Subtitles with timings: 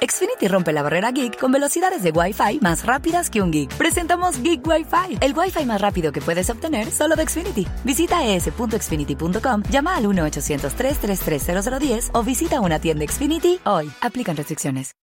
[0.00, 3.76] Xfinity rompe la barrera geek con velocidades de Wi-Fi más rápidas que un geek.
[3.76, 7.66] Presentamos Geek Wi-Fi, el Wi-Fi más rápido que puedes obtener solo de Xfinity.
[7.84, 13.90] Visita es.xfinity.com, llama al 1-800-333-0010 o visita una tienda Xfinity hoy.
[14.00, 14.94] Aplican restricciones.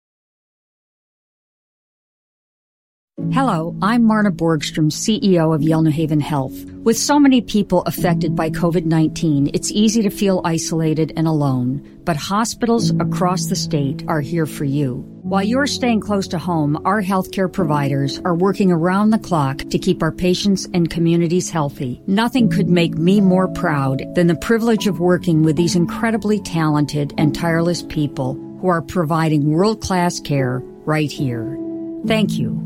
[3.33, 6.67] Hello, I'm Marna Borgstrom, CEO of Yale New Haven Health.
[6.67, 12.19] With so many people affected by COVID-19, it's easy to feel isolated and alone, but
[12.19, 14.97] hospitals across the state are here for you.
[15.23, 19.79] While you're staying close to home, our healthcare providers are working around the clock to
[19.79, 22.03] keep our patients and communities healthy.
[22.07, 27.15] Nothing could make me more proud than the privilege of working with these incredibly talented
[27.17, 31.59] and tireless people who are providing world-class care right here.
[32.07, 32.66] Thank you.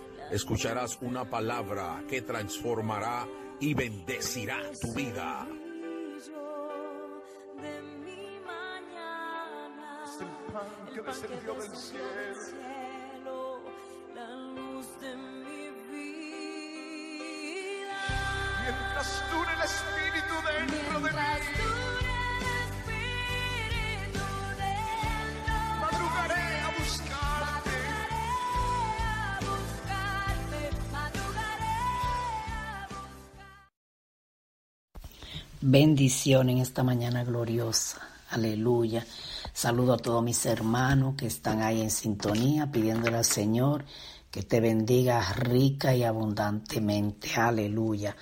[0.31, 3.27] Escucharás una palabra que transformará
[3.59, 5.45] y bendecirá tu vida.
[10.05, 13.61] Es el pan que descendió del cielo.
[18.61, 21.90] Mientras dure el Espíritu dentro de mí.
[35.63, 37.99] Bendición en esta mañana gloriosa.
[38.31, 39.05] Aleluya.
[39.53, 43.85] Saludo a todos mis hermanos que están ahí en sintonía, pidiéndole al Señor
[44.31, 47.35] que te bendiga rica y abundantemente.
[47.35, 48.15] Aleluya.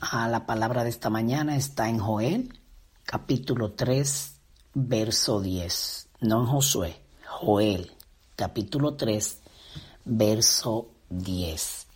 [0.00, 2.58] Ah, la palabra de esta mañana está en Joel,
[3.04, 4.34] capítulo 3,
[4.74, 6.08] verso 10.
[6.22, 7.92] No en Josué, Joel,
[8.34, 9.38] capítulo 3,
[10.04, 11.86] verso 10.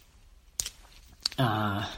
[1.38, 1.90] Ah,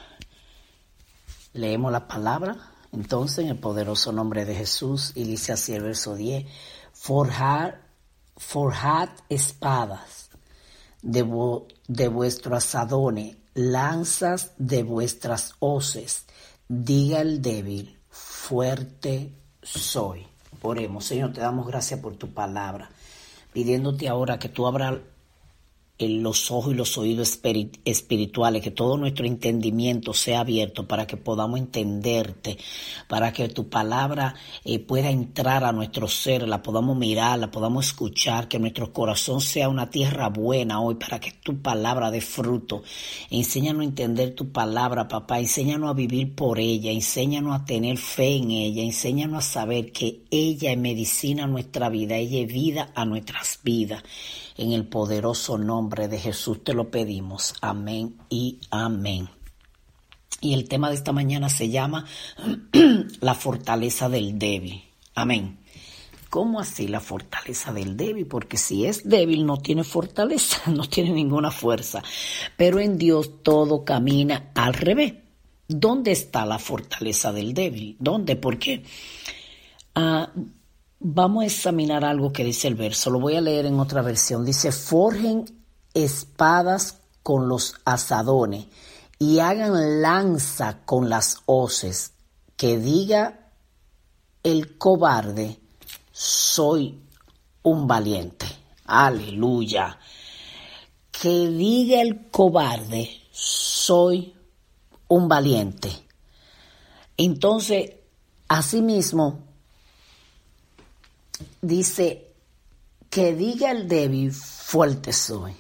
[1.53, 2.57] leemos la palabra
[2.93, 6.47] entonces en el poderoso nombre de Jesús y dice así el verso 10,
[6.93, 7.81] forjar,
[8.37, 10.29] forjad espadas
[11.01, 16.27] de, vu- de vuestros asadones, lanzas de vuestras hoces,
[16.69, 19.33] diga el débil, fuerte
[19.63, 20.27] soy.
[20.61, 22.91] Oremos, Señor, te damos gracias por tu palabra,
[23.55, 24.99] pidiéndote ahora que tú abras
[26.09, 31.17] los ojos y los oídos espiri- espirituales, que todo nuestro entendimiento sea abierto para que
[31.17, 32.59] podamos entenderte,
[33.09, 37.87] para que tu palabra eh, pueda entrar a nuestro ser, la podamos mirar, la podamos
[37.87, 42.83] escuchar, que nuestro corazón sea una tierra buena hoy, para que tu palabra dé fruto.
[43.31, 48.37] Enséñanos a entender tu palabra, papá, enséñanos a vivir por ella, enséñanos a tener fe
[48.37, 52.91] en ella, enséñanos a saber que ella es medicina a nuestra vida, ella es vida
[52.95, 54.03] a nuestras vidas.
[54.57, 57.55] En el poderoso nombre de Jesús te lo pedimos.
[57.61, 59.29] Amén y amén.
[60.41, 62.05] Y el tema de esta mañana se llama
[63.21, 64.83] la fortaleza del débil.
[65.15, 65.59] Amén.
[66.33, 68.27] ¿Cómo así la fortaleza del débil?
[68.27, 72.03] Porque si es débil no tiene fortaleza, no tiene ninguna fuerza.
[72.57, 75.15] Pero en Dios todo camina al revés.
[75.69, 77.97] ¿Dónde está la fortaleza del débil?
[77.99, 78.37] ¿Dónde?
[78.37, 78.83] Porque
[79.95, 80.33] ah,
[81.03, 83.11] vamos a examinar algo que dice el verso.
[83.11, 84.45] Lo voy a leer en otra versión.
[84.45, 85.45] Dice, forjen
[85.95, 88.67] espadas con los asadones
[89.19, 92.13] y hagan lanza con las hoces.
[92.57, 93.51] Que diga
[94.43, 95.59] el cobarde,
[96.13, 97.01] soy
[97.63, 98.47] un valiente.
[98.85, 99.99] Aleluya.
[101.11, 104.35] Que diga el cobarde, soy
[105.09, 105.91] un valiente.
[107.17, 107.93] Entonces,
[108.49, 109.52] asimismo,
[111.61, 112.33] dice,
[113.11, 115.53] que diga el débil, fuerte soy.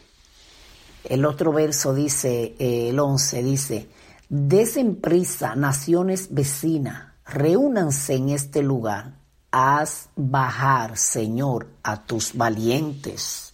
[1.05, 3.88] El otro verso dice, eh, el 11 dice,
[4.29, 9.14] desen prisa naciones vecinas, reúnanse en este lugar,
[9.50, 13.52] haz bajar, Señor, a tus valientes.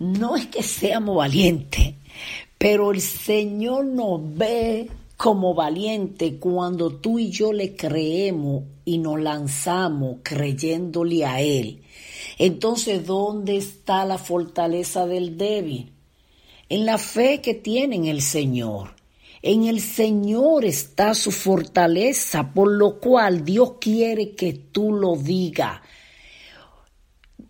[0.00, 1.94] No es que seamos valientes,
[2.58, 9.20] pero el Señor nos ve como valiente cuando tú y yo le creemos y nos
[9.20, 11.82] lanzamos creyéndole a Él.
[12.38, 15.92] Entonces, ¿dónde está la fortaleza del débil?
[16.68, 18.94] En la fe que tiene en el Señor.
[19.42, 25.80] En el Señor está su fortaleza, por lo cual Dios quiere que tú lo digas.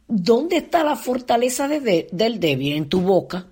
[0.07, 2.75] ¿Dónde está la fortaleza del débil?
[2.75, 3.49] En tu boca.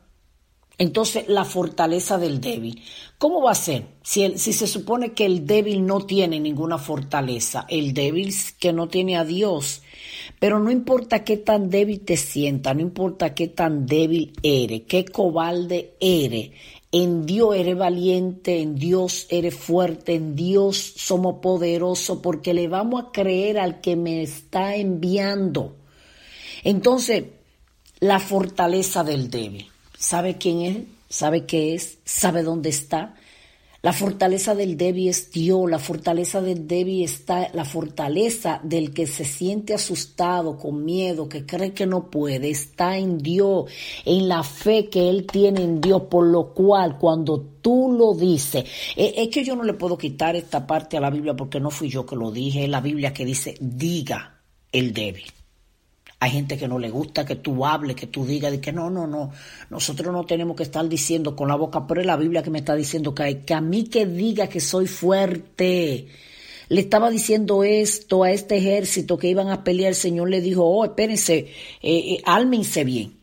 [0.76, 2.82] Entonces, la fortaleza del débil.
[3.24, 3.86] ¿Cómo va a ser?
[4.02, 9.16] Si, se supone que el débil no tiene ninguna fortaleza, el débil que no tiene
[9.16, 9.80] a Dios.
[10.38, 15.06] Pero no importa qué tan débil te sienta, no importa qué tan débil eres, qué
[15.06, 16.50] cobarde eres,
[16.92, 23.04] en Dios eres valiente, en Dios eres fuerte, en Dios somos poderosos porque le vamos
[23.04, 25.76] a creer al que me está enviando.
[26.62, 27.24] Entonces,
[28.00, 29.66] la fortaleza del débil
[29.98, 30.76] sabe quién es,
[31.14, 33.14] sabe qué es, sabe dónde está.
[33.82, 39.06] La fortaleza del débil es Dios, la fortaleza del débil está, la fortaleza del que
[39.06, 43.70] se siente asustado, con miedo, que cree que no puede, está en Dios,
[44.06, 48.64] en la fe que él tiene en Dios, por lo cual cuando tú lo dices,
[48.96, 51.70] eh, es que yo no le puedo quitar esta parte a la Biblia porque no
[51.70, 54.40] fui yo que lo dije, es la Biblia que dice, diga
[54.72, 55.30] el débil.
[56.20, 58.88] Hay gente que no le gusta que tú hables, que tú digas, de que no,
[58.88, 59.30] no, no,
[59.70, 62.60] nosotros no tenemos que estar diciendo con la boca, pero es la Biblia que me
[62.60, 66.08] está diciendo que, a mí que diga que soy fuerte.
[66.68, 70.64] Le estaba diciendo esto a este ejército que iban a pelear, el Señor le dijo,
[70.64, 71.48] oh, espérense, eh,
[71.82, 73.18] eh álmense bien.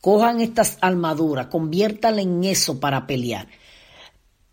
[0.00, 3.48] Cojan estas armaduras, conviértanla en eso para pelear.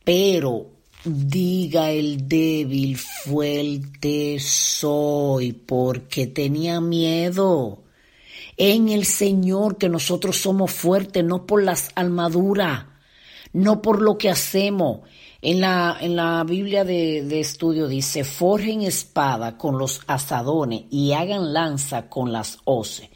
[0.03, 7.83] Pero Diga el débil, fuerte soy, porque tenía miedo.
[8.57, 12.87] En el Señor que nosotros somos fuertes, no por las armaduras,
[13.53, 14.99] no por lo que hacemos.
[15.41, 21.13] En la, en la Biblia de, de estudio dice, forjen espada con los asadones y
[21.13, 23.09] hagan lanza con las hoces.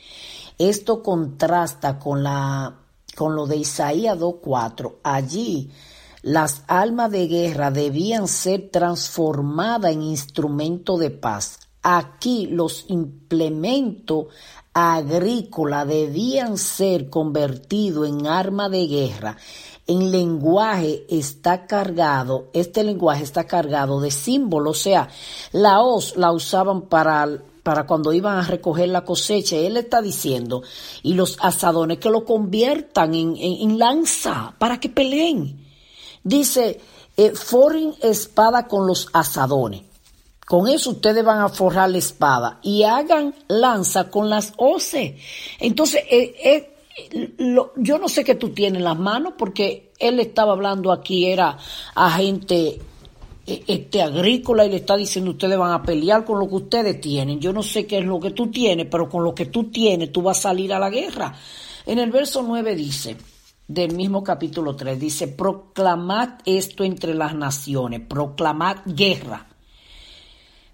[0.58, 2.80] Esto contrasta con, la,
[3.14, 5.00] con lo de Isaías 2.4.
[5.04, 5.70] Allí
[6.24, 11.60] las almas de guerra debían ser transformadas en instrumento de paz.
[11.82, 14.28] Aquí los implementos
[14.74, 19.38] agrícolas debían ser convertidos en arma de guerra.
[19.86, 25.10] En lenguaje está cargado, este lenguaje está cargado de símbolos, o sea,
[25.52, 29.56] la hoz la usaban para para cuando iban a recoger la cosecha.
[29.56, 30.64] Él está diciendo,
[31.02, 35.63] y los asadones que lo conviertan en, en lanza para que peleen.
[36.24, 36.80] Dice,
[37.18, 39.82] eh, forren espada con los asadones.
[40.46, 45.14] Con eso ustedes van a forjar la espada y hagan lanza con las hoces.
[45.60, 46.70] Entonces, eh, eh,
[47.78, 51.58] yo no sé qué tú tienes en las manos porque él estaba hablando aquí, era
[51.96, 52.80] a gente
[53.46, 57.40] este, agrícola y le está diciendo ustedes van a pelear con lo que ustedes tienen.
[57.40, 60.12] Yo no sé qué es lo que tú tienes, pero con lo que tú tienes
[60.12, 61.34] tú vas a salir a la guerra.
[61.86, 63.18] En el verso 9 dice,
[63.68, 65.00] del mismo capítulo 3.
[65.00, 69.48] Dice, proclamad esto entre las naciones, proclamad guerra,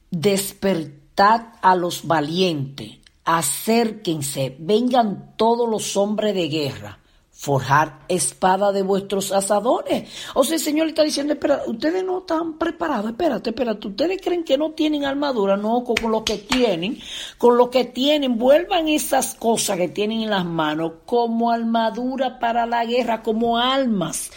[0.10, 7.00] despertad a los valientes, acérquense, vengan todos los hombres de guerra
[7.40, 10.10] forjar espada de vuestros asadores.
[10.36, 14.20] O sea, el Señor le está diciendo, espera, ustedes no están preparados, espérate, espérate, ustedes
[14.22, 17.00] creen que no tienen armadura, no, con, lo que tienen,
[17.38, 22.66] con lo que tienen, vuelvan esas cosas que tienen en las manos como armadura para
[22.66, 24.32] la guerra, como armas,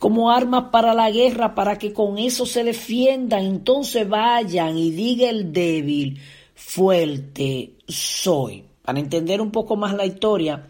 [0.00, 3.44] como armas para la guerra, para que con eso se defiendan.
[3.44, 6.20] Entonces vayan y diga el débil,
[6.56, 8.64] fuerte soy.
[8.82, 10.69] Para entender un poco más la historia,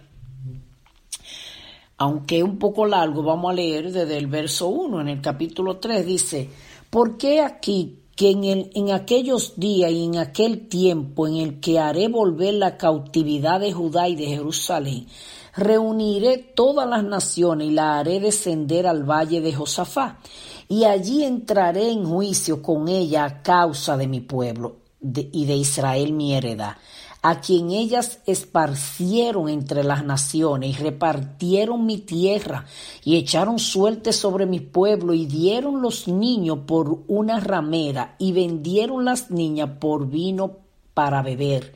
[2.01, 6.07] aunque un poco largo, vamos a leer desde el verso 1 en el capítulo 3,
[6.07, 6.49] dice,
[6.89, 11.61] ¿por qué aquí que en, el, en aquellos días y en aquel tiempo en el
[11.61, 15.09] que haré volver la cautividad de Judá y de Jerusalén,
[15.55, 20.21] reuniré todas las naciones y la haré descender al valle de Josafá,
[20.69, 26.15] y allí entraré en juicio con ella a causa de mi pueblo y de Israel
[26.15, 26.77] mi heredad
[27.23, 32.65] a quien ellas esparcieron entre las naciones y repartieron mi tierra
[33.05, 39.05] y echaron suerte sobre mi pueblo y dieron los niños por una ramera y vendieron
[39.05, 40.59] las niñas por vino
[40.95, 41.75] para beber.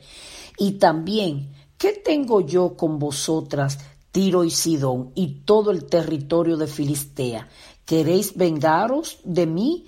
[0.57, 3.79] Y también, ¿qué tengo yo con vosotras?
[4.11, 7.49] Tiro y Sidón y todo el territorio de Filistea.
[7.85, 9.85] ¿Queréis vengaros de mí?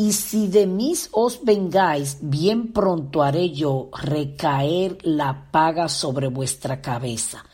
[0.00, 6.80] Y si de mí os vengáis, bien pronto haré yo recaer la paga sobre vuestra
[6.80, 7.44] cabeza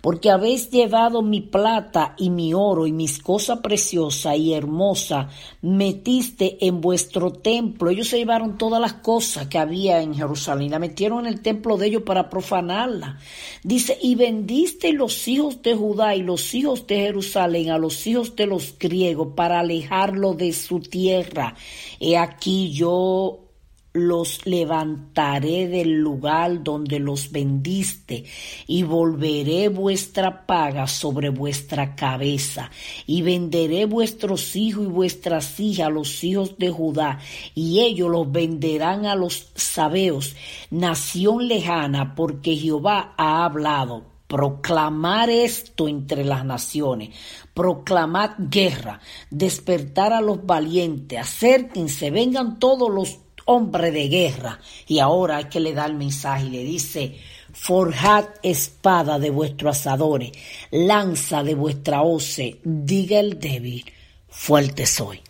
[0.00, 6.64] porque habéis llevado mi plata y mi oro y mis cosas preciosas y hermosas, metiste
[6.66, 7.90] en vuestro templo.
[7.90, 11.76] Ellos se llevaron todas las cosas que había en Jerusalén, la metieron en el templo
[11.76, 13.18] de ellos para profanarla.
[13.62, 18.36] Dice, y vendiste los hijos de Judá y los hijos de Jerusalén a los hijos
[18.36, 21.54] de los griegos para alejarlo de su tierra.
[21.98, 23.49] He aquí yo
[23.92, 28.24] los levantaré del lugar donde los vendiste
[28.68, 32.70] y volveré vuestra paga sobre vuestra cabeza
[33.06, 37.18] y venderé vuestros hijos y vuestras hijas a los hijos de Judá
[37.54, 40.36] y ellos los venderán a los sabeos,
[40.70, 44.04] nación lejana, porque Jehová ha hablado.
[44.26, 47.16] Proclamar esto entre las naciones,
[47.52, 53.18] proclamad guerra, despertar a los valientes, acérquense, vengan todos los
[53.50, 54.60] hombre de guerra.
[54.86, 57.16] Y ahora hay que le da el mensaje y le dice,
[57.52, 60.32] forjad espada de vuestros asadores,
[60.70, 63.84] lanza de vuestra hoce, diga el débil,
[64.28, 65.20] fuerte soy.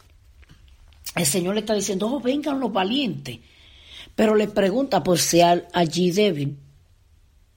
[1.17, 3.39] El Señor le está diciendo, oh, vengan los valientes.
[4.15, 6.57] Pero le pregunta por si allí débil,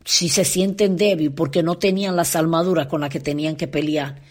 [0.05, 4.21] si se sienten débil porque no tenían las armaduras con las que tenían que pelear.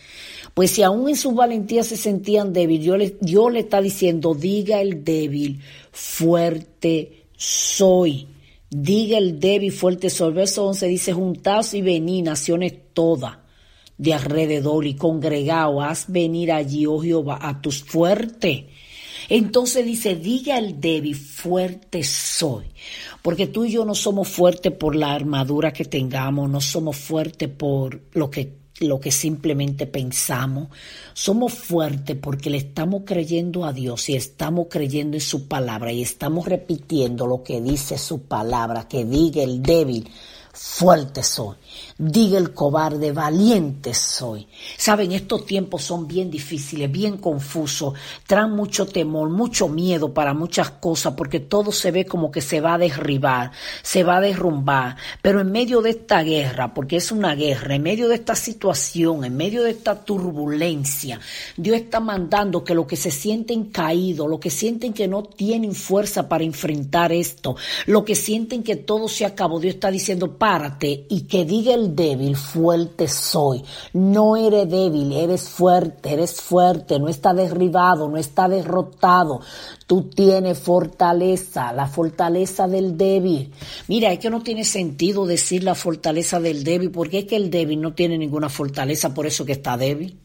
[0.55, 4.81] Pues si aún en su valentía se sentían débiles, Dios le, le está diciendo, diga
[4.81, 8.29] el débil, fuerte soy.
[8.69, 10.33] Diga el débil, fuerte soy.
[10.33, 13.39] Verso 11 dice, juntaos y venid, naciones todas
[13.97, 18.65] de alrededor y congregaos, haz venir allí, oh Jehová, a tus fuertes.
[19.29, 22.65] Entonces dice, diga el débil, fuerte soy.
[23.23, 27.49] Porque tú y yo no somos fuertes por la armadura que tengamos, no somos fuertes
[27.49, 30.69] por lo que lo que simplemente pensamos.
[31.15, 36.03] Somos fuertes porque le estamos creyendo a Dios y estamos creyendo en su palabra y
[36.03, 40.09] estamos repitiendo lo que dice su palabra, que diga el débil,
[40.53, 41.57] fuerte soy.
[41.99, 44.49] Diga el cobarde, valiente soy.
[44.77, 47.95] Saben, estos tiempos son bien difíciles, bien confusos,
[48.27, 52.61] traen mucho temor, mucho miedo para muchas cosas, porque todo se ve como que se
[52.61, 53.53] va a derribar,
[53.83, 54.97] se va a derrumbar.
[55.21, 59.25] Pero en medio de esta guerra, porque es una guerra, en medio de esta situación,
[59.25, 61.21] en medio de esta turbulencia,
[61.57, 65.75] Dios está mandando que los que se sienten caídos, los que sienten que no tienen
[65.75, 71.07] fuerza para enfrentar esto, los que sienten que todo se acabó, Dios está diciendo, párate
[71.09, 73.63] y que diga el débil, fuerte soy.
[73.93, 79.41] No eres débil, eres fuerte, eres fuerte, no está derribado, no está derrotado.
[79.87, 83.53] Tú tienes fortaleza, la fortaleza del débil.
[83.89, 87.51] Mira, es que no tiene sentido decir la fortaleza del débil, porque es que el
[87.51, 90.19] débil no tiene ninguna fortaleza, por eso que está débil.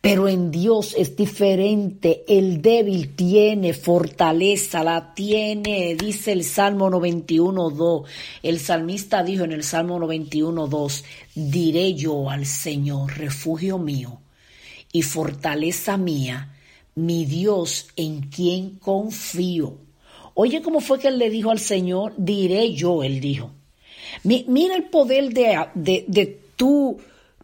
[0.00, 2.24] Pero en Dios es diferente.
[2.26, 8.04] El débil tiene fortaleza, la tiene, dice el Salmo 91.2.
[8.42, 14.20] El salmista dijo en el Salmo 91.2, diré yo al Señor, refugio mío
[14.92, 16.56] y fortaleza mía,
[16.94, 19.78] mi Dios en quien confío.
[20.34, 22.14] Oye, ¿cómo fue que él le dijo al Señor?
[22.16, 23.52] Diré yo, él dijo.
[24.24, 26.98] Mira el poder de, de, de tú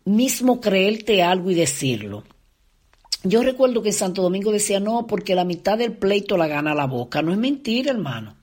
[0.07, 2.25] mismo creerte algo y decirlo.
[3.23, 6.87] Yo recuerdo que Santo Domingo decía, no, porque la mitad del pleito la gana la
[6.87, 7.23] boca.
[7.23, 8.37] No es mentira, hermano.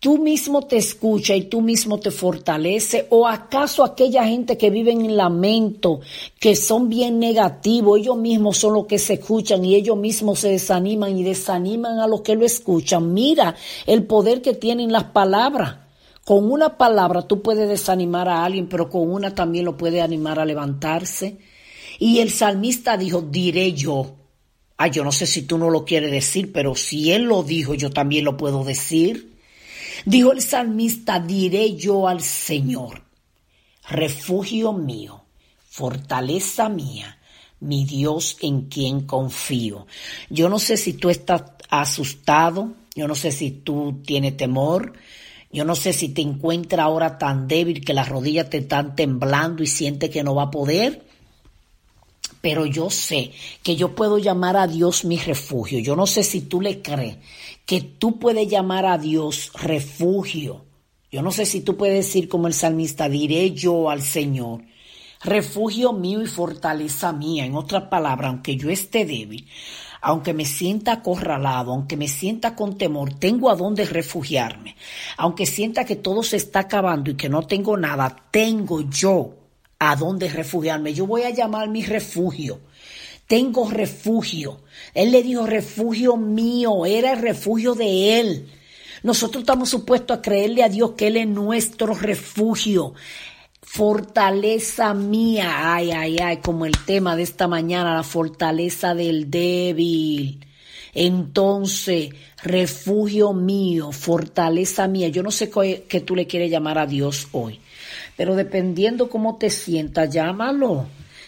[0.00, 3.06] Tú mismo te escucha y tú mismo te fortalece.
[3.10, 6.00] ¿O acaso aquella gente que vive en lamento,
[6.40, 10.48] que son bien negativos, ellos mismos son los que se escuchan y ellos mismos se
[10.48, 13.12] desaniman y desaniman a los que lo escuchan?
[13.12, 13.54] Mira
[13.86, 15.89] el poder que tienen las palabras.
[16.30, 20.38] Con una palabra tú puedes desanimar a alguien, pero con una también lo puedes animar
[20.38, 21.38] a levantarse.
[21.98, 24.14] Y el salmista dijo, diré yo.
[24.76, 27.74] Ah, yo no sé si tú no lo quieres decir, pero si él lo dijo,
[27.74, 29.38] yo también lo puedo decir.
[30.04, 33.02] Dijo el salmista, diré yo al Señor,
[33.88, 35.24] refugio mío,
[35.68, 37.18] fortaleza mía,
[37.58, 39.88] mi Dios en quien confío.
[40.28, 44.92] Yo no sé si tú estás asustado, yo no sé si tú tienes temor,
[45.52, 49.62] yo no sé si te encuentras ahora tan débil que las rodillas te están temblando
[49.62, 51.10] y sientes que no va a poder
[52.40, 55.78] pero yo sé que yo puedo llamar a Dios mi refugio.
[55.78, 57.18] Yo no sé si tú le crees
[57.66, 60.64] que tú puedes llamar a Dios refugio.
[61.12, 64.62] Yo no sé si tú puedes decir como el salmista, diré yo al Señor,
[65.22, 67.44] refugio mío y fortaleza mía.
[67.44, 69.46] En otras palabras, aunque yo esté débil,
[70.00, 74.76] aunque me sienta acorralado, aunque me sienta con temor, tengo a dónde refugiarme.
[75.16, 79.34] Aunque sienta que todo se está acabando y que no tengo nada, tengo yo
[79.78, 80.94] a dónde refugiarme.
[80.94, 82.60] Yo voy a llamar mi refugio.
[83.26, 84.60] Tengo refugio.
[84.94, 88.48] Él le dijo refugio mío, era el refugio de él.
[89.02, 92.92] Nosotros estamos supuestos a creerle a Dios que Él es nuestro refugio
[93.72, 95.74] fortaleza mía.
[95.74, 100.44] Ay, ay, ay, como el tema de esta mañana, la fortaleza del débil.
[100.92, 102.10] Entonces,
[102.42, 105.06] refugio mío, fortaleza mía.
[105.06, 107.60] Yo no sé qué, tú le quieres llamar a Dios hoy,
[108.16, 110.86] pero dependiendo cómo te sientas, llámalo.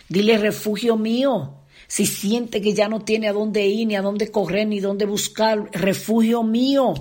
[0.09, 1.55] Dile refugio mío
[1.93, 5.05] si siente que ya no tiene a dónde ir, ni a dónde correr, ni dónde
[5.05, 6.95] buscar, refugio mío,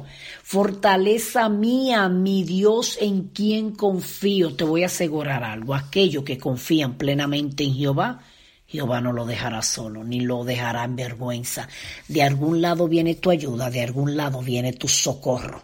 [0.43, 6.97] fortaleza mía, mi Dios en quien confío, te voy a asegurar algo, aquellos que confían
[6.97, 8.21] plenamente en Jehová,
[8.67, 11.69] Jehová no lo dejará solo, ni lo dejará en vergüenza.
[12.09, 15.63] De algún lado viene tu ayuda, de algún lado viene tu socorro.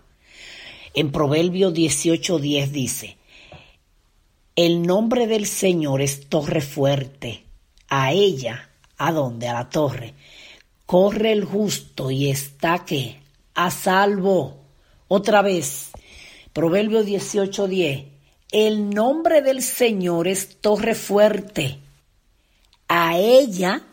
[0.93, 3.17] En Proverbio 18:10 dice,
[4.55, 7.43] el nombre del Señor es torre fuerte,
[7.89, 8.67] a ella
[8.97, 9.47] ¿A dónde?
[9.47, 10.13] A la torre.
[10.85, 13.19] Corre el justo y está que
[13.53, 14.57] a salvo.
[15.07, 15.91] Otra vez.
[16.53, 18.05] Proverbio 18:10.
[18.51, 21.79] El nombre del Señor es torre fuerte.
[22.87, 23.83] A ella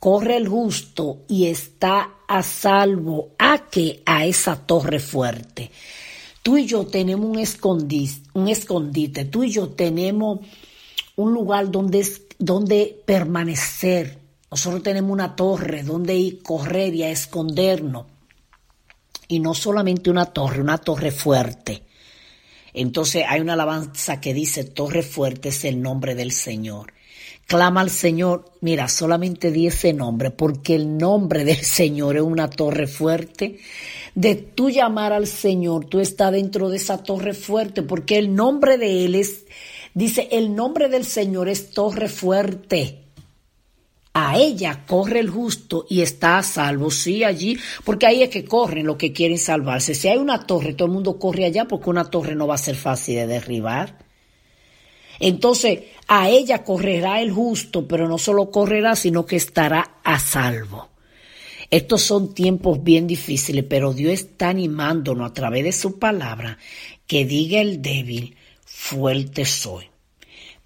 [0.00, 3.32] corre el justo y está a salvo.
[3.38, 4.02] ¿A qué?
[4.06, 5.70] A esa torre fuerte.
[6.42, 9.26] Tú y yo tenemos un escondite, un escondite.
[9.26, 10.40] Tú y yo tenemos
[11.14, 12.04] un lugar donde,
[12.38, 14.21] donde permanecer
[14.52, 18.04] nosotros tenemos una torre donde ir correr y a escondernos.
[19.26, 21.84] Y no solamente una torre, una torre fuerte.
[22.74, 26.92] Entonces hay una alabanza que dice, torre fuerte es el nombre del Señor.
[27.46, 32.50] Clama al Señor, mira, solamente di ese nombre, porque el nombre del Señor es una
[32.50, 33.58] torre fuerte.
[34.14, 38.76] De tú llamar al Señor, tú estás dentro de esa torre fuerte, porque el nombre
[38.76, 39.46] de Él es,
[39.94, 43.01] dice, el nombre del Señor es torre fuerte.
[44.14, 48.44] A ella corre el justo y está a salvo, sí, allí, porque ahí es que
[48.44, 49.94] corren los que quieren salvarse.
[49.94, 52.58] Si hay una torre, todo el mundo corre allá porque una torre no va a
[52.58, 53.98] ser fácil de derribar.
[55.18, 60.88] Entonces, a ella correrá el justo, pero no solo correrá, sino que estará a salvo.
[61.70, 66.58] Estos son tiempos bien difíciles, pero Dios está animándonos a través de su palabra
[67.06, 69.91] que diga el débil, fuerte soy.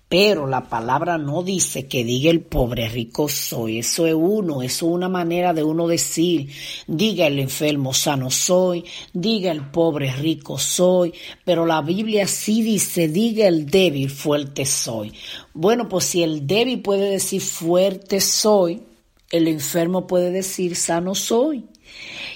[0.09, 3.79] Pero la palabra no dice que diga el pobre rico soy.
[3.79, 6.49] Eso es uno, eso es una manera de uno decir.
[6.87, 11.12] Diga el enfermo sano soy, diga el pobre rico soy.
[11.45, 15.12] Pero la Biblia sí dice, diga el débil fuerte soy.
[15.53, 18.83] Bueno, pues si el débil puede decir fuerte soy,
[19.33, 21.64] el enfermo puede decir sano soy.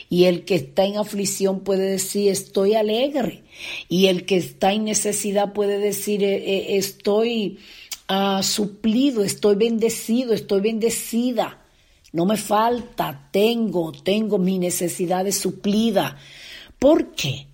[0.09, 3.45] Y el que está en aflicción puede decir estoy alegre.
[3.89, 7.59] Y el que está en necesidad puede decir eh, eh, estoy
[8.09, 11.59] uh, suplido, estoy bendecido, estoy bendecida.
[12.13, 16.19] No me falta, tengo, tengo mi necesidad suplida.
[16.79, 17.47] ¿Por qué?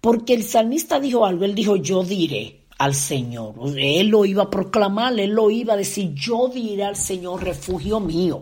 [0.00, 3.54] Porque el salmista dijo algo, él dijo yo diré al Señor.
[3.76, 8.00] Él lo iba a proclamar, él lo iba a decir, yo diré al Señor, refugio
[8.00, 8.40] mío.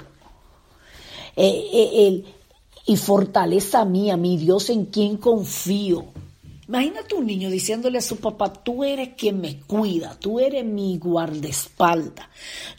[1.36, 2.24] Eh,
[2.86, 6.06] y fortaleza mía, mi Dios en quien confío.
[6.70, 10.98] Imagínate un niño diciéndole a su papá, tú eres quien me cuida, tú eres mi
[10.98, 12.28] guardaespaldas,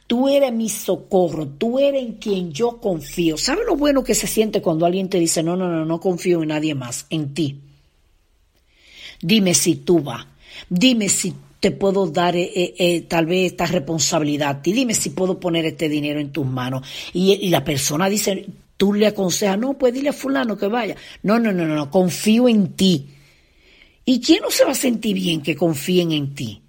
[0.07, 3.35] tú eres mi socorro, tú eres en quien yo confío.
[3.37, 6.41] ¿Sabe lo bueno que se siente cuando alguien te dice, no, no, no, no confío
[6.41, 7.59] en nadie más, en ti?
[9.21, 10.25] Dime si tú vas,
[10.69, 15.09] dime si te puedo dar eh, eh, eh, tal vez esta responsabilidad y dime si
[15.09, 16.87] puedo poner este dinero en tus manos.
[17.11, 18.45] Y la persona dice,
[18.81, 20.95] tú le aconsejas, no, pues dile a fulano que vaya.
[21.21, 23.09] No, no, no, no, confío en ti.
[24.05, 26.63] ¿Y quién no se va a sentir bien que confíen en ti?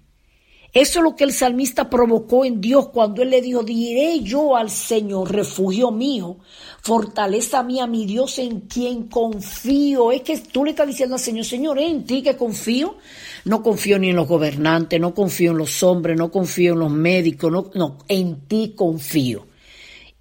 [0.71, 4.55] Eso es lo que el salmista provocó en Dios cuando él le dijo, diré yo
[4.55, 6.37] al Señor, refugio mío,
[6.83, 10.11] fortaleza mía, mi Dios en quien confío.
[10.11, 12.95] Es que tú le estás diciendo al Señor, Señor, en ti que confío.
[13.45, 16.91] No confío ni en los gobernantes, no confío en los hombres, no confío en los
[16.91, 19.47] médicos, no, no, en ti confío.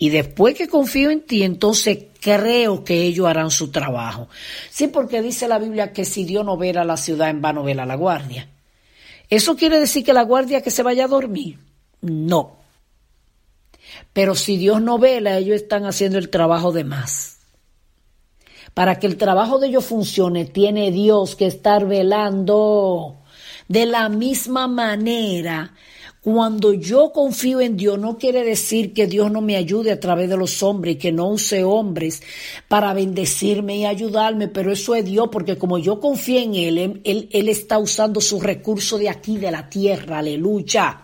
[0.02, 4.28] Y después que confío en ti, entonces creo que ellos harán su trabajo.
[4.68, 7.86] Sí, porque dice la Biblia que si Dios no vela la ciudad, en vano vela
[7.86, 8.48] la guardia.
[9.30, 11.56] ¿Eso quiere decir que la guardia que se vaya a dormir?
[12.00, 12.56] No.
[14.12, 17.38] Pero si Dios no vela, ellos están haciendo el trabajo de más.
[18.74, 23.20] Para que el trabajo de ellos funcione, tiene Dios que estar velando.
[23.68, 25.76] De la misma manera,
[26.22, 30.30] Cuando yo confío en Dios, no quiere decir que Dios no me ayude a través
[30.30, 32.22] de los hombres y que no use hombres
[32.68, 37.28] para bendecirme y ayudarme, pero eso es Dios, porque como yo confío en Él, Él,
[37.32, 41.02] él está usando su recurso de aquí, de la tierra, aleluya.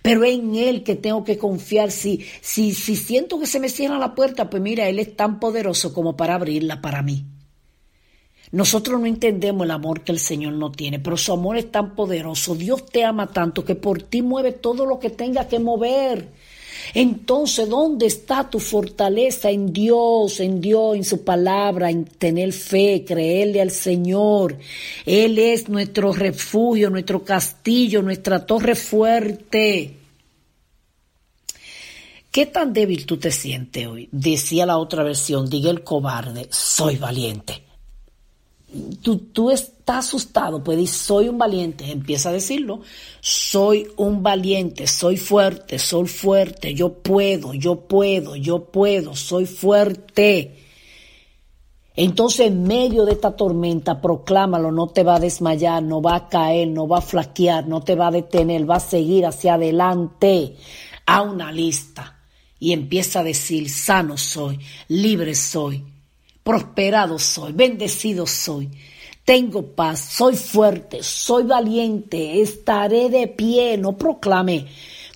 [0.00, 1.90] Pero es en Él que tengo que confiar.
[1.90, 5.38] Si, si, si siento que se me cierra la puerta, pues mira, Él es tan
[5.38, 7.26] poderoso como para abrirla para mí.
[8.54, 11.96] Nosotros no entendemos el amor que el Señor no tiene, pero su amor es tan
[11.96, 12.54] poderoso.
[12.54, 16.28] Dios te ama tanto que por ti mueve todo lo que tenga que mover.
[16.94, 19.50] Entonces, ¿dónde está tu fortaleza?
[19.50, 24.56] En Dios, en Dios, en su palabra, en tener fe, creerle al Señor.
[25.04, 29.96] Él es nuestro refugio, nuestro castillo, nuestra torre fuerte.
[32.30, 34.08] ¿Qué tan débil tú te sientes hoy?
[34.12, 37.63] Decía la otra versión, diga el cobarde, soy valiente
[39.02, 42.80] tú, tú estás asustado, pues dices, soy un valiente, empieza a decirlo,
[43.20, 50.56] soy un valiente, soy fuerte, soy fuerte, yo puedo, yo puedo, yo puedo, soy fuerte.
[51.96, 56.28] Entonces en medio de esta tormenta, proclámalo, no te va a desmayar, no va a
[56.28, 60.56] caer, no va a flaquear, no te va a detener, va a seguir hacia adelante
[61.06, 62.18] a una lista
[62.58, 64.58] y empieza a decir, sano soy,
[64.88, 65.84] libre soy,
[66.44, 68.70] prosperado soy, bendecido soy.
[69.24, 73.78] Tengo paz, soy fuerte, soy valiente, estaré de pie.
[73.78, 74.66] No proclame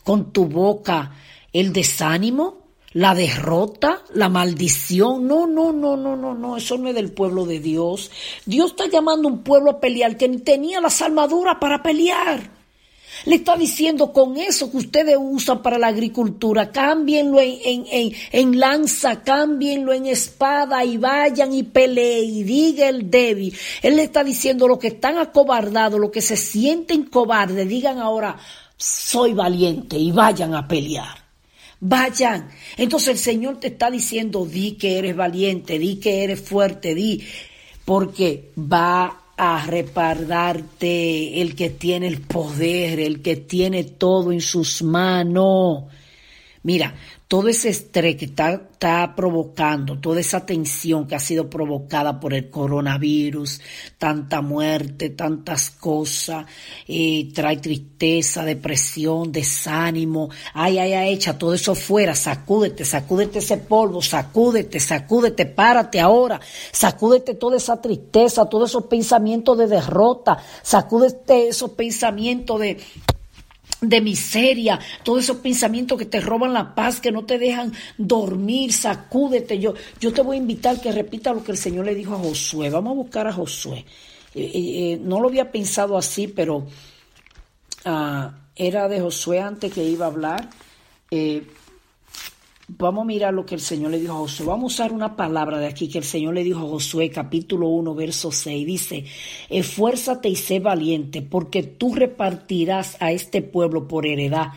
[0.03, 1.15] con tu boca
[1.53, 5.27] el desánimo, la derrota, la maldición.
[5.27, 8.11] No, no, no, no, no, no, eso no es del pueblo de Dios.
[8.47, 12.58] Dios está llamando a un pueblo a pelear que ni tenía las armaduras para pelear.
[13.25, 17.85] Le está diciendo con eso que ustedes usan para la agricultura, cámbienlo en,
[18.33, 23.55] en, lanza, cámbienlo en espada y vayan y peleen y diga el débil.
[23.83, 28.37] Él le está diciendo lo que están acobardados, lo que se sienten cobardes, digan ahora,
[28.77, 31.29] soy valiente y vayan a pelear.
[31.81, 32.49] Vayan.
[32.77, 37.25] Entonces el Señor te está diciendo, di que eres valiente, di que eres fuerte, di,
[37.85, 44.83] porque va a repardarte el que tiene el poder, el que tiene todo en sus
[44.83, 45.85] manos.
[46.63, 46.95] Mira,
[47.29, 52.49] todo ese estrés que está, provocando, toda esa tensión que ha sido provocada por el
[52.49, 53.61] coronavirus,
[53.99, 56.47] tanta muerte, tantas cosas,
[56.87, 63.59] eh, trae tristeza, depresión, desánimo, ay, ay, ay, echa todo eso fuera, sacúdete, sacúdete ese
[63.59, 66.41] polvo, sacúdete, sacúdete, párate ahora,
[66.73, 72.79] sacúdete toda esa tristeza, todos esos pensamientos de derrota, sacúdete esos pensamientos de
[73.81, 78.73] de miseria, todos esos pensamientos que te roban la paz, que no te dejan dormir,
[78.73, 79.59] sacúdete.
[79.59, 82.19] Yo, yo te voy a invitar que repita lo que el Señor le dijo a
[82.19, 82.71] Josué.
[82.71, 83.85] Vamos a buscar a Josué.
[84.35, 86.67] Eh, eh, eh, no lo había pensado así, pero
[87.85, 90.51] ah, era de Josué antes que iba a hablar.
[92.71, 94.45] Vamos a mirar lo que el Señor le dijo a Josué.
[94.45, 97.69] Vamos a usar una palabra de aquí que el Señor le dijo a Josué, capítulo
[97.69, 98.67] 1, verso 6.
[98.67, 99.05] Dice,
[99.49, 104.49] esfuérzate y sé valiente, porque tú repartirás a este pueblo por heredad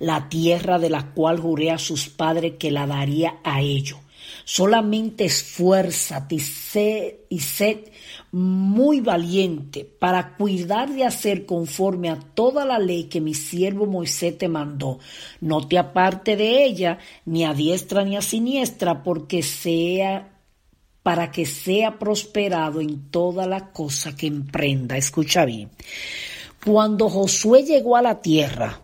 [0.00, 4.00] la tierra de la cual juré a sus padres que la daría a ellos.
[4.44, 7.84] Solamente esfuérzate y sé, y sé
[8.32, 14.38] muy valiente para cuidar de hacer conforme a toda la ley que mi siervo Moisés
[14.38, 15.00] te mandó.
[15.40, 20.36] No te aparte de ella, ni a diestra ni a siniestra, porque sea
[21.02, 24.96] para que sea prosperado en toda la cosa que emprenda.
[24.96, 25.70] Escucha bien.
[26.64, 28.82] Cuando Josué llegó a la tierra,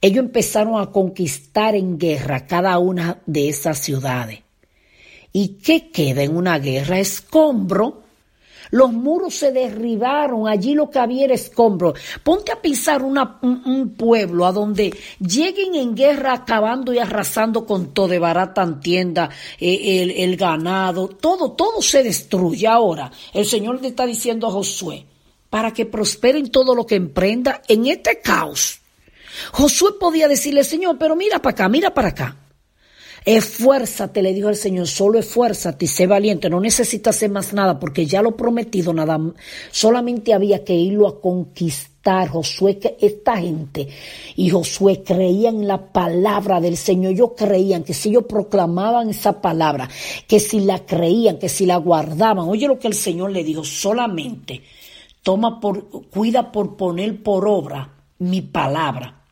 [0.00, 4.40] ellos empezaron a conquistar en guerra cada una de esas ciudades.
[5.32, 6.98] ¿Y qué queda en una guerra?
[6.98, 8.05] Escombro
[8.70, 11.94] los muros se derribaron, allí lo que había era escombro.
[12.22, 18.08] Ponte a pisar un, pueblo a donde lleguen en guerra acabando y arrasando con todo,
[18.08, 23.10] de barata tienda, eh, el, el ganado, todo, todo se destruye ahora.
[23.32, 25.06] El Señor le está diciendo a Josué,
[25.50, 28.80] para que prosperen todo lo que emprenda en este caos.
[29.52, 32.36] Josué podía decirle, Señor, pero mira para acá, mira para acá.
[33.26, 37.80] Esfuérzate, le dijo el Señor, solo esfuérzate y sé valiente, no necesitas hacer más nada
[37.80, 39.18] porque ya lo prometido, nada,
[39.72, 41.96] solamente había que irlo a conquistar.
[42.28, 43.88] Josué, esta gente
[44.36, 47.14] y Josué creían en la palabra del Señor.
[47.14, 49.88] Ellos creían que si ellos proclamaban esa palabra,
[50.28, 53.64] que si la creían, que si la guardaban, oye lo que el Señor le dijo,
[53.64, 54.62] solamente
[55.20, 59.25] toma por, cuida por poner por obra mi palabra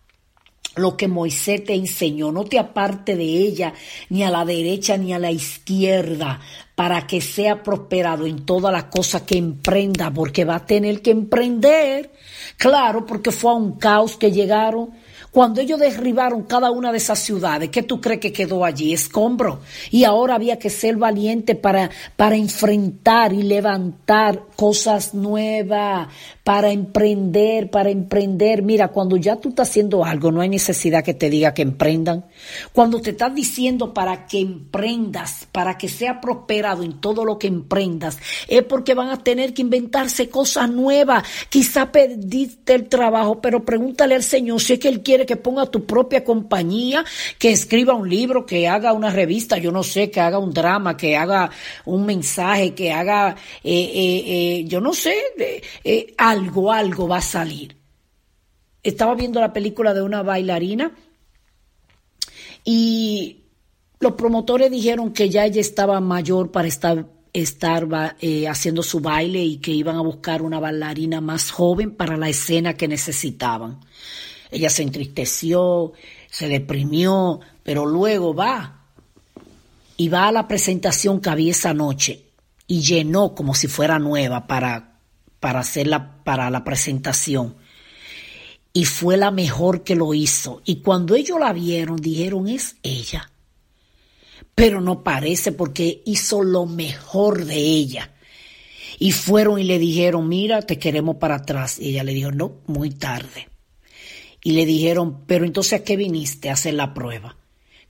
[0.77, 2.33] lo que Moisés te enseñó.
[2.33, 3.75] No te aparte de ella,
[4.09, 6.41] ni a la derecha ni a la izquierda,
[6.75, 11.11] para que sea prosperado en todas las cosas que emprenda, porque va a tener que
[11.11, 12.11] emprender.
[12.57, 14.91] Claro, porque fue a un caos que llegaron
[15.35, 18.93] cuando ellos derribaron cada una de esas ciudades, ¿qué tú crees que quedó allí?
[18.93, 19.63] Escombro.
[19.91, 26.07] Y ahora había que ser valiente para, para enfrentar y levantar cosas nuevas,
[26.45, 28.63] para emprender, para emprender.
[28.63, 32.27] Mira, cuando ya tú estás haciendo algo, no hay necesidad que te diga que emprendan.
[32.73, 37.49] Cuando te estás diciendo para que emprendas, para que sea prosperado en todo lo que
[37.49, 41.25] emprendas, es porque van a tener que inventarse cosas nuevas.
[41.49, 45.67] Quizá perdiste el trabajo, pero pregúntale al Señor si es que Él quiere que ponga
[45.67, 47.05] tu propia compañía,
[47.39, 50.97] que escriba un libro, que haga una revista, yo no sé, que haga un drama,
[50.97, 51.51] que haga
[51.85, 55.15] un mensaje, que haga, eh, eh, eh, yo no sé,
[56.17, 57.77] algo, algo va a salir.
[58.83, 60.93] Estaba viendo la película de una bailarina
[62.65, 63.45] y
[64.01, 67.89] los promotores dijeron que ya ella estaba mayor para estar estar
[68.49, 72.75] haciendo su baile y que iban a buscar una bailarina más joven para la escena
[72.75, 73.81] que necesitaban.
[74.55, 75.95] Ella se entristeció,
[76.31, 78.85] se deprimió, pero luego va
[79.97, 82.27] y va a la presentación que había esa noche
[82.69, 85.01] y llenó como si fuera nueva para,
[85.41, 87.57] para hacerla para la presentación.
[88.73, 90.63] Y fue la mejor que lo hizo.
[90.65, 93.33] Y cuando ellos la vieron, dijeron, es ella.
[94.55, 98.13] Pero no parece porque hizo lo mejor de ella.
[99.01, 101.81] Y fueron y le dijeron, mira, te queremos para atrás.
[101.81, 103.49] Y ella le dijo, no, muy tarde
[104.45, 107.35] y le dijeron, pero entonces ¿a qué viniste a hacer la prueba?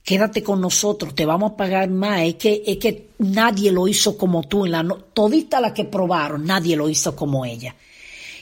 [0.03, 2.21] Quédate con nosotros, te vamos a pagar más.
[2.21, 4.65] Es que, es que nadie lo hizo como tú.
[4.65, 7.75] En la todita la que probaron, nadie lo hizo como ella.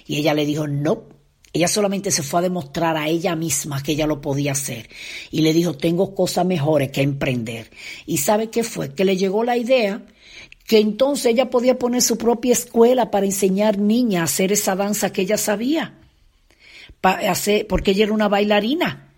[0.05, 1.05] Y ella le dijo, no.
[1.51, 4.89] Ella solamente se fue a demostrar a ella misma que ella lo podía hacer.
[5.31, 7.71] Y le dijo, tengo cosas mejores que emprender.
[8.05, 8.93] ¿Y sabe qué fue?
[8.93, 10.05] Que le llegó la idea
[10.67, 15.11] que entonces ella podía poner su propia escuela para enseñar niñas a hacer esa danza
[15.11, 15.97] que ella sabía
[17.67, 19.09] porque ella era una bailarina.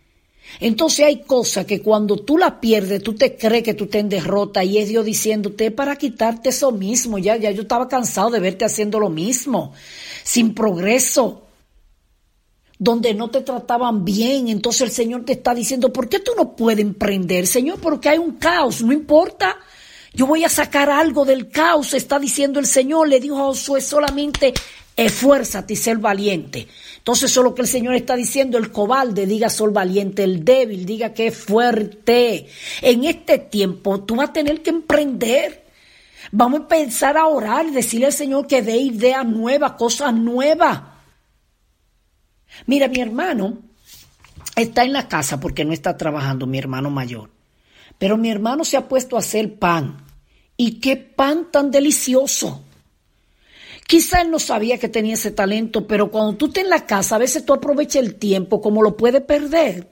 [0.59, 4.09] Entonces hay cosas que cuando tú la pierdes, tú te crees que tú te en
[4.09, 7.17] derrota y es Dios diciéndote para quitarte eso mismo.
[7.17, 9.73] Ya, ya yo estaba cansado de verte haciendo lo mismo,
[10.23, 11.43] sin progreso,
[12.79, 14.47] donde no te trataban bien.
[14.47, 17.79] Entonces el Señor te está diciendo, ¿por qué tú no puedes emprender, Señor?
[17.79, 19.57] Porque hay un caos, no importa.
[20.13, 23.09] Yo voy a sacar algo del caos, está diciendo el Señor.
[23.09, 24.53] Le dijo a Josué solamente,
[24.95, 26.67] esfuérzate y ser valiente.
[26.97, 30.45] Entonces eso es lo que el Señor está diciendo, el cobarde diga sol valiente, el
[30.45, 32.47] débil diga que es fuerte.
[32.81, 35.65] En este tiempo tú vas a tener que emprender.
[36.31, 40.81] Vamos a empezar a orar decirle al Señor que dé ideas nuevas, cosas nuevas.
[42.65, 43.59] Mira, mi hermano
[44.55, 47.29] está en la casa porque no está trabajando, mi hermano mayor.
[47.97, 50.03] Pero mi hermano se ha puesto a hacer pan.
[50.57, 52.63] Y qué pan tan delicioso.
[53.87, 57.15] Quizá él no sabía que tenía ese talento, pero cuando tú estás en la casa,
[57.15, 59.89] a veces tú aprovechas el tiempo como lo puedes perder.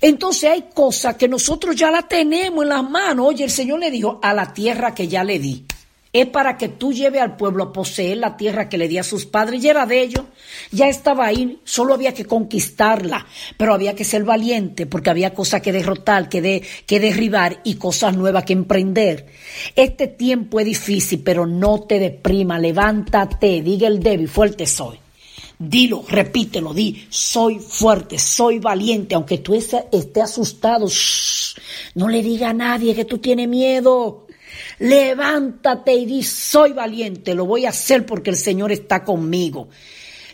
[0.00, 3.26] Entonces hay cosas que nosotros ya la tenemos en las manos.
[3.28, 5.66] Oye, el Señor le dijo a la tierra que ya le di
[6.12, 9.02] es para que tú lleves al pueblo a poseer la tierra que le di a
[9.02, 9.64] sus padres.
[9.64, 10.24] Y era de ellos.
[10.70, 15.62] Ya estaba ahí, solo había que conquistarla, pero había que ser valiente porque había cosas
[15.62, 19.26] que derrotar, que, que derribar y cosas nuevas que emprender.
[19.74, 24.98] Este tiempo es difícil, pero no te deprima, levántate, diga el débil, fuerte soy.
[25.58, 29.84] Dilo, repítelo, di, soy fuerte, soy valiente, aunque tú estés
[30.20, 30.88] asustado,
[31.94, 34.26] no le diga a nadie que tú tienes miedo.
[34.78, 39.68] Levántate y di, soy valiente, lo voy a hacer porque el Señor está conmigo.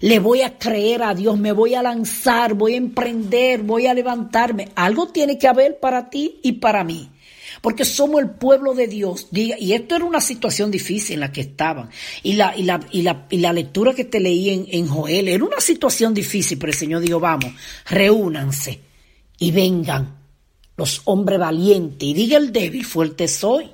[0.00, 3.94] Le voy a creer a Dios, me voy a lanzar, voy a emprender, voy a
[3.94, 4.68] levantarme.
[4.76, 7.10] Algo tiene que haber para ti y para mí.
[7.60, 9.28] Porque somos el pueblo de Dios.
[9.32, 11.90] Y esto era una situación difícil en la que estaban.
[12.22, 15.26] Y la, y la, y la, y la lectura que te leí en, en Joel
[15.26, 17.52] era una situación difícil, pero el Señor dijo, vamos,
[17.88, 18.80] reúnanse
[19.38, 20.16] y vengan
[20.76, 22.08] los hombres valientes.
[22.08, 23.68] Y diga el débil, fuerte soy.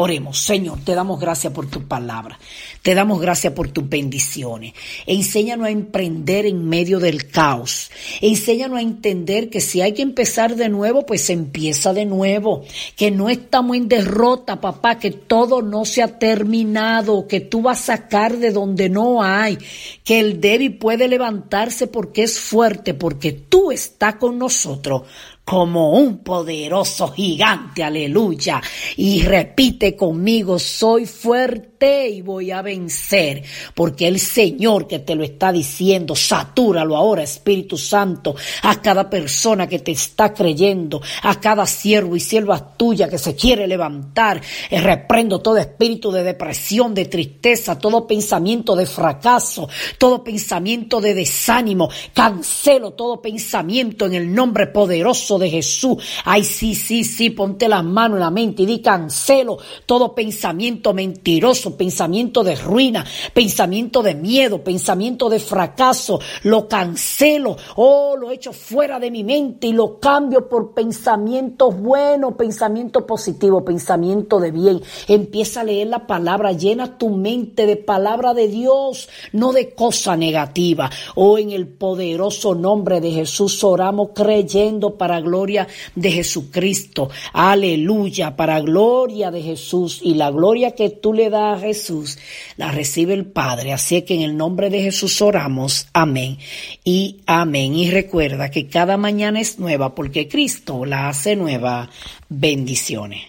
[0.00, 2.38] Oremos, Señor, te damos gracias por tu palabra,
[2.82, 4.72] te damos gracias por tus bendiciones.
[5.06, 7.90] Enséñanos a emprender en medio del caos.
[8.20, 12.64] Enséñanos a entender que si hay que empezar de nuevo, pues empieza de nuevo.
[12.94, 17.80] Que no estamos en derrota, papá, que todo no se ha terminado, que tú vas
[17.80, 19.58] a sacar de donde no hay,
[20.04, 25.02] que el débil puede levantarse porque es fuerte, porque tú estás con nosotros
[25.48, 28.60] como un poderoso gigante, aleluya.
[28.98, 35.22] Y repite conmigo, soy fuerte y voy a vencer, porque el Señor que te lo
[35.22, 41.66] está diciendo, satúralo ahora, Espíritu Santo, a cada persona que te está creyendo, a cada
[41.66, 47.04] siervo y sierva tuya que se quiere levantar, eh, reprendo todo espíritu de depresión, de
[47.04, 54.66] tristeza, todo pensamiento de fracaso, todo pensamiento de desánimo, cancelo todo pensamiento en el nombre
[54.66, 56.02] poderoso de Jesús.
[56.24, 60.92] Ay, sí, sí, sí, ponte las manos en la mente y di cancelo todo pensamiento
[60.92, 68.52] mentiroso, pensamiento de ruina, pensamiento de miedo, pensamiento de fracaso, lo cancelo, oh, lo echo
[68.52, 74.80] fuera de mi mente y lo cambio por pensamientos buenos, pensamiento positivo, pensamiento de bien.
[75.06, 80.16] Empieza a leer la palabra, llena tu mente de palabra de Dios, no de cosa
[80.16, 80.90] negativa.
[81.14, 87.10] Oh, en el poderoso nombre de Jesús oramos creyendo para gloria de Jesucristo.
[87.32, 92.18] Aleluya, para gloria de Jesús y la gloria que tú le das Jesús
[92.56, 93.72] la recibe el Padre.
[93.72, 95.88] Así que en el nombre de Jesús oramos.
[95.92, 96.38] Amén
[96.84, 97.74] y amén.
[97.74, 101.90] Y recuerda que cada mañana es nueva porque Cristo la hace nueva.
[102.28, 103.26] Bendiciones.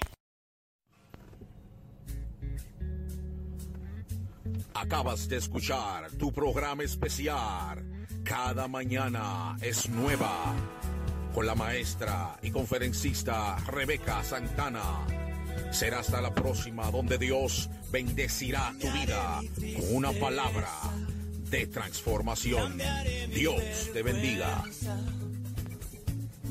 [4.73, 7.83] Acabas de escuchar tu programa especial.
[8.23, 10.55] Cada mañana es nueva.
[11.33, 15.28] Con la maestra y conferencista Rebeca Santana.
[15.71, 19.41] Será hasta la próxima donde Dios bendecirá tu vida
[19.75, 20.69] con una palabra
[21.49, 22.79] de transformación.
[23.33, 23.61] Dios
[23.93, 24.63] te bendiga.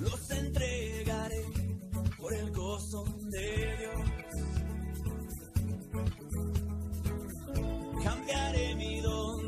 [0.00, 1.44] Los entregaré
[2.16, 4.02] por el gozo de Dios.
[8.04, 9.47] Cambiaré mi dolor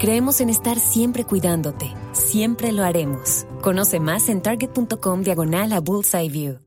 [0.00, 1.94] Creemos en estar siempre cuidándote.
[2.12, 3.44] Siempre lo haremos.
[3.60, 6.58] Conoce más en target.com diagonal a Bullseye View.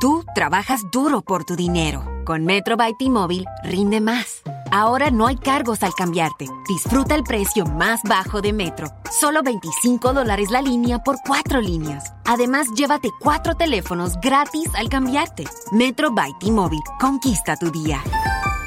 [0.00, 2.04] Tú trabajas duro por tu dinero.
[2.26, 4.42] Con Metro by T-Mobile rinde más.
[4.70, 6.46] Ahora no hay cargos al cambiarte.
[6.68, 8.88] Disfruta el precio más bajo de Metro.
[9.10, 12.12] Solo 25 dólares la línea por cuatro líneas.
[12.26, 15.44] Además, llévate cuatro teléfonos gratis al cambiarte.
[15.72, 16.82] Metro by T-Mobile.
[17.00, 18.02] Conquista tu día.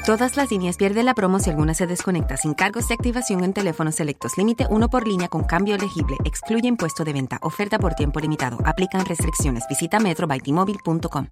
[0.08, 3.52] Todas las líneas pierden la promo si alguna se desconecta sin cargos de activación en
[3.52, 4.38] teléfonos selectos.
[4.38, 6.16] Límite uno por línea con cambio elegible.
[6.24, 7.38] Excluye impuesto de venta.
[7.42, 8.56] Oferta por tiempo limitado.
[8.64, 9.64] Aplican restricciones.
[9.68, 11.26] Visita metrobytimóvil.com.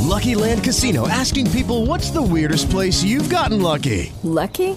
[0.00, 4.12] Lucky Land Casino asking people what's the weirdest place you've gotten lucky?
[4.24, 4.76] Lucky?